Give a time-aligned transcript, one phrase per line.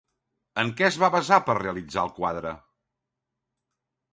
[0.61, 2.55] En què es va basar per realitzar el quadre?